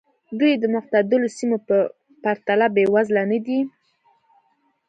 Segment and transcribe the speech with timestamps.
[0.39, 1.75] دوی د معتدلو سیمو په
[2.23, 3.59] پرتله بېوزله نه دي.